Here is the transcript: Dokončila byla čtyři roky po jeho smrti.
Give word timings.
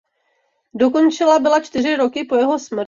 Dokončila 0.73 1.39
byla 1.39 1.59
čtyři 1.59 1.95
roky 1.95 2.23
po 2.23 2.35
jeho 2.35 2.59
smrti. 2.59 2.79